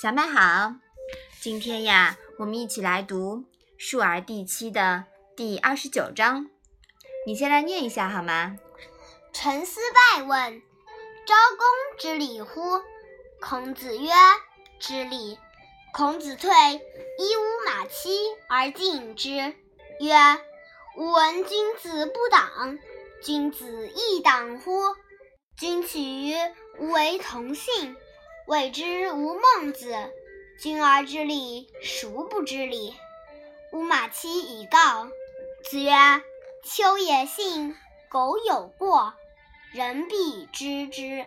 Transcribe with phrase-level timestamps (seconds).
[0.00, 0.76] 小麦好，
[1.42, 3.36] 今天呀，我们一起来读
[3.76, 5.04] 《述而》第七的
[5.36, 6.48] 第二十九章。
[7.26, 8.56] 你先来念一下好吗？
[9.34, 10.62] 陈思败问
[11.28, 12.80] ：“昭公知礼乎？”
[13.42, 14.10] 孔子曰
[14.80, 15.38] ：“知礼。”
[15.92, 18.08] 孔子退，依吾马期
[18.48, 19.28] 而进之，
[20.00, 20.14] 曰
[20.96, 22.78] ：“吾闻君子不党，
[23.22, 24.96] 君子亦党乎？
[25.58, 26.32] 君取于
[26.78, 27.94] 吾为同姓。”
[28.46, 29.94] 谓之吾孟子，
[30.58, 32.94] 君而知礼，孰不知礼？
[33.72, 35.08] 吾马期以告。
[35.64, 35.92] 子曰：
[36.64, 37.76] 秋也信，
[38.08, 39.14] 苟有过，
[39.72, 41.26] 人必知之。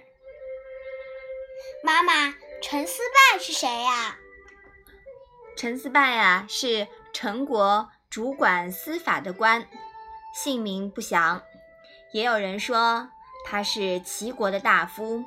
[1.84, 4.17] 妈妈，陈思败是谁呀？
[5.55, 9.70] 陈思败啊，是陈国主管司法的官，
[10.36, 11.41] 姓名不详。
[12.11, 13.09] 也有人说
[13.45, 15.23] 他是齐国的大夫，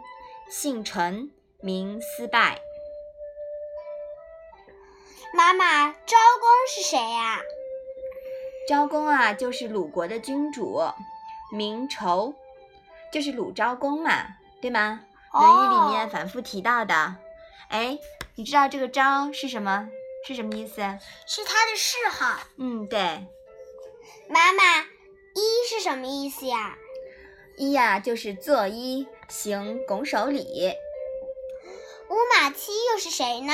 [0.51, 1.31] 姓陈。
[1.61, 2.61] 名思败。
[5.35, 7.41] 妈妈，昭公是谁呀？
[8.69, 10.83] 昭公啊，就是鲁国的君主，
[11.53, 12.35] 名仇，
[13.13, 14.27] 就是鲁昭公嘛，
[14.61, 15.01] 对吗？
[15.41, 17.17] 《论语》里面反复提到的。
[17.69, 17.99] 哎，
[18.37, 19.89] 你知道这个“昭”是什么？
[20.27, 20.77] 是什么意思？
[21.27, 22.41] 是他的谥号。
[22.59, 22.99] 嗯，对。
[24.29, 24.63] 妈妈
[25.35, 26.77] ，“揖”是什么意思呀
[27.59, 30.73] ？“揖”呀，就是作揖，行拱手礼。
[32.09, 33.53] 乌马期又是谁呢？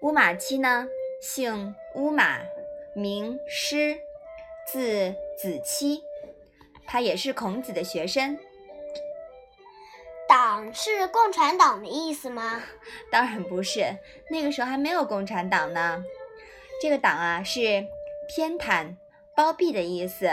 [0.00, 0.88] 乌马期呢，
[1.20, 2.40] 姓乌马，
[2.94, 3.98] 名师，
[4.66, 6.02] 字子期，
[6.86, 8.38] 他也是孔子的学生。
[10.28, 12.62] 党是共产党的意思吗？
[13.10, 13.96] 当然不是，
[14.30, 16.04] 那个时候还没有共产党呢。
[16.82, 17.86] 这个党啊，是
[18.28, 18.96] 偏袒、
[19.36, 20.28] 包庇的意思。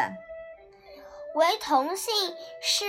[1.36, 2.14] 为同姓
[2.62, 2.86] 是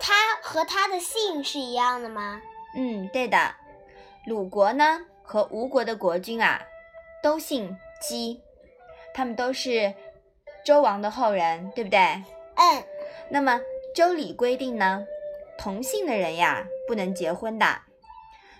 [0.00, 2.40] 他和他的姓是一样的吗？
[2.74, 3.54] 嗯，对的，
[4.26, 6.62] 鲁国呢和吴国的国君啊，
[7.22, 8.40] 都姓姬，
[9.14, 9.92] 他们都是
[10.64, 11.98] 周王的后人，对不对？
[11.98, 12.84] 嗯。
[13.30, 13.60] 那么
[13.94, 15.06] 周礼规定呢，
[15.56, 17.66] 同姓的人呀不能结婚的。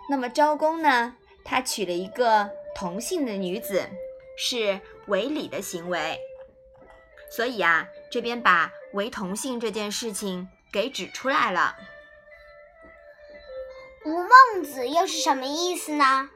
[0.09, 3.83] 那么昭公呢，他娶了一个同姓的女子，
[4.37, 6.19] 是违礼的行为。
[7.31, 11.77] 所以啊，这边把为同姓这件事情给指出来了。
[14.05, 16.29] 吴孟子又是什么意思呢？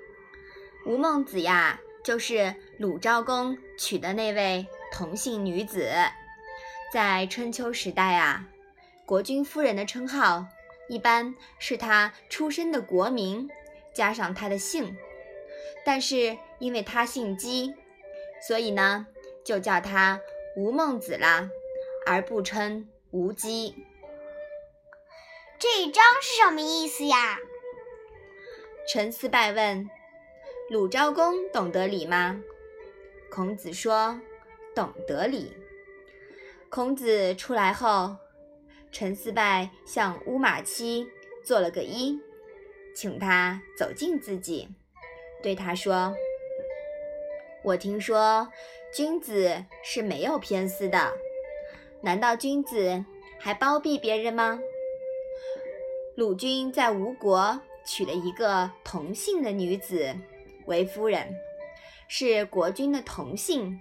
[0.85, 5.91] 吴孟子呀，就是鲁昭公娶的那位同姓女子。
[6.93, 8.47] 在春秋时代啊，
[9.05, 10.47] 国君夫人的称号
[10.89, 13.51] 一般是她出身的国名
[13.93, 14.97] 加上她的姓，
[15.85, 17.75] 但是因为她姓姬，
[18.47, 19.09] 所以呢
[19.45, 20.21] 就叫她
[20.57, 21.51] 吴孟子啦，
[22.07, 23.75] 而不称吴姬。
[25.59, 27.41] 这一章是什么意思呀？
[28.89, 29.91] 陈思拜问
[30.71, 32.41] ：“鲁昭公懂得礼吗？”
[33.29, 34.21] 孔子说
[34.77, 35.53] ：“懂得礼。”
[36.71, 38.17] 孔子出来后，
[38.93, 41.05] 陈思拜向乌马期
[41.43, 42.21] 做了个揖，
[42.95, 44.69] 请他走近自己，
[45.43, 46.15] 对他说
[47.65, 48.49] ：“我听说
[48.95, 51.13] 君子是没有偏私的，
[52.03, 53.05] 难道君子
[53.41, 54.61] 还包庇别人吗？”
[56.15, 57.61] 鲁君在吴国。
[57.87, 60.17] 娶了一个同姓的女子
[60.67, 61.35] 为夫人，
[62.09, 63.81] 是国君的同姓，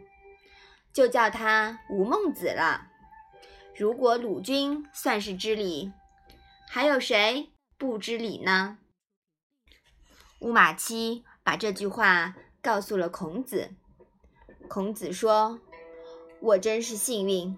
[0.93, 2.87] 就叫她吴孟子了。
[3.75, 5.91] 如果鲁君算是知礼，
[6.69, 8.77] 还有谁不知礼呢？
[10.39, 13.71] 乌马期把这句话告诉了孔子。
[14.67, 15.59] 孔子说
[16.41, 17.57] ：“我真是幸运，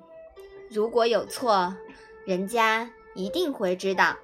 [0.69, 1.75] 如果有错，
[2.25, 4.17] 人家一定会知道。”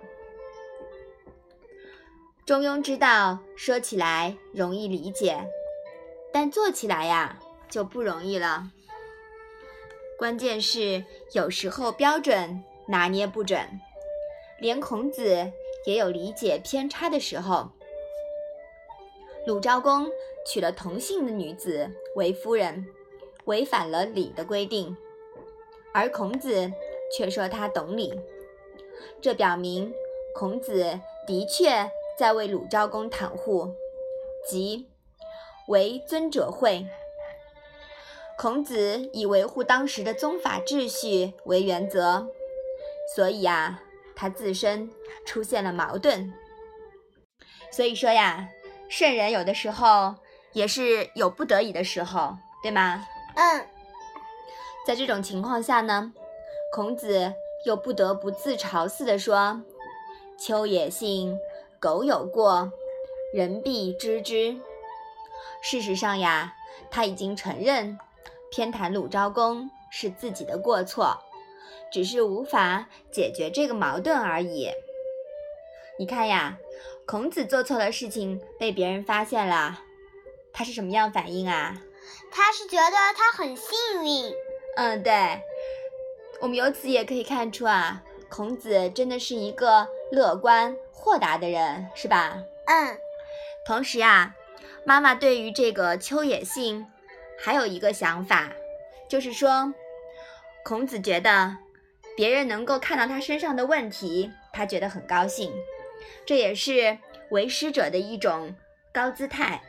[2.45, 5.47] 中庸之道说起来容易理解，
[6.33, 7.39] 但做起来呀
[7.69, 8.69] 就不容易了。
[10.17, 13.79] 关键是有时候标准拿捏不准，
[14.59, 15.53] 连孔子
[15.85, 17.71] 也有理解偏差的时候。
[19.47, 20.05] 鲁昭公
[20.45, 22.85] 娶了同姓的女子为夫人，
[23.45, 24.97] 违反了礼的规定，
[25.93, 26.69] 而孔子
[27.15, 28.13] 却说他懂礼，
[29.21, 29.93] 这表明
[30.35, 31.89] 孔子的确。
[32.17, 33.73] 在为鲁昭公袒护，
[34.47, 34.87] 即
[35.67, 36.85] 为尊者讳。
[38.37, 42.27] 孔子以维护当时的宗法秩序为原则，
[43.15, 43.81] 所以啊，
[44.15, 44.89] 他自身
[45.25, 46.33] 出现了矛盾。
[47.71, 48.49] 所以说呀，
[48.89, 50.15] 圣人有的时候
[50.51, 53.05] 也是有不得已的时候，对吗？
[53.35, 53.67] 嗯。
[54.85, 56.11] 在这种情况下呢，
[56.73, 57.33] 孔子
[57.65, 59.61] 又不得不自嘲似的说
[60.37, 61.39] ：“秋也信。”
[61.83, 62.71] 苟有过，
[63.33, 64.55] 人必知之。
[65.61, 66.53] 事实上呀，
[66.89, 67.99] 他已经承认
[68.49, 71.19] 偏袒鲁昭公是自己的过错，
[71.91, 74.71] 只是无法解决这个矛盾而已。
[75.99, 76.57] 你看呀，
[77.05, 79.81] 孔子做错了事情被别人发现了，
[80.53, 81.81] 他是什么样反应啊？
[82.31, 83.75] 他是觉得他很幸
[84.05, 84.33] 运。
[84.77, 85.13] 嗯，对。
[86.39, 88.01] 我们由此也可以看出啊，
[88.35, 92.41] 孔子真的是一个乐观豁达的人，是吧？
[92.65, 92.97] 嗯。
[93.63, 94.33] 同时啊，
[94.83, 96.87] 妈妈对于这个秋野信
[97.39, 98.51] 还有一个想法，
[99.07, 99.71] 就是说，
[100.65, 101.57] 孔子觉得
[102.17, 105.53] 别人能够看到他身上的问题，他觉得很高兴，
[106.25, 106.97] 这也是
[107.29, 108.55] 为师者的一种
[108.91, 109.61] 高姿态。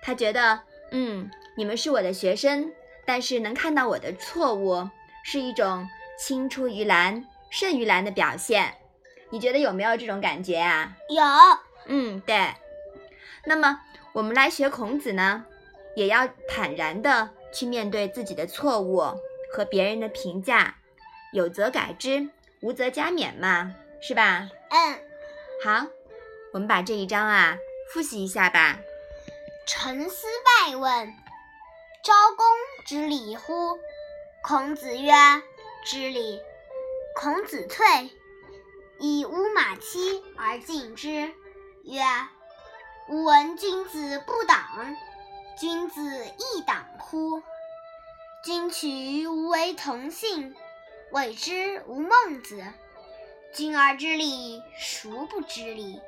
[0.00, 0.60] 他觉得，
[0.92, 2.72] 嗯，你们是我的学生，
[3.04, 4.88] 但是能看到我的错误。
[5.24, 8.74] 是一种青出于蓝胜于蓝的表现，
[9.30, 10.96] 你觉得有没有这种感觉啊？
[11.08, 11.22] 有，
[11.86, 12.54] 嗯，对。
[13.44, 13.80] 那么
[14.12, 15.44] 我们来学孔子呢，
[15.96, 19.02] 也要坦然的去面对自己的错误
[19.52, 20.76] 和别人的评价，
[21.32, 22.28] 有则改之，
[22.60, 24.48] 无则加勉嘛，是吧？
[24.70, 24.98] 嗯。
[25.64, 25.86] 好，
[26.52, 27.56] 我们把这一章啊
[27.92, 28.78] 复习一下吧。
[29.66, 31.14] 陈思败问
[32.02, 32.46] ：“昭公
[32.86, 33.78] 知礼乎？”
[34.42, 35.12] 孔子曰
[35.84, 36.40] ：“知礼。”
[37.22, 38.10] 孔子退，
[38.98, 41.30] 以乌马期而进之，
[41.82, 42.02] 曰
[43.10, 44.96] ：“吾闻君子不党，
[45.58, 47.42] 君子亦党乎？
[48.42, 50.56] 君取吾为同姓，
[51.12, 52.64] 谓之吾孟子。
[53.52, 56.00] 君而知礼，孰不知礼？”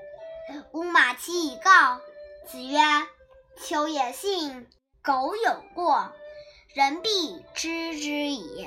[0.73, 2.01] 乌马期以告。
[2.47, 2.81] 子曰
[3.63, 4.67] ：“秋也信，
[5.03, 6.11] 苟有过。”
[6.73, 8.67] 人必知之矣。